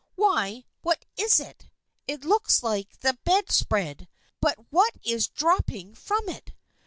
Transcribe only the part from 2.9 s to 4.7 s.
the bed spread, but